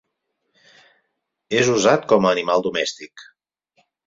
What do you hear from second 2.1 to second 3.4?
com a animal domèstic.